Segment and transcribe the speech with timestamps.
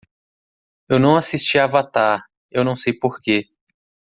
[0.89, 3.51] Eu não assisti Avatar, eu não sei porque.